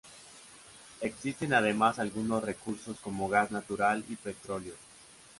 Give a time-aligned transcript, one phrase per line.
[1.01, 4.73] Existen además algunos recursos como gas natural y petróleo.